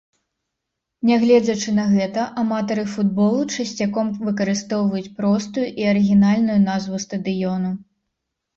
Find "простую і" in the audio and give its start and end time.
5.23-5.89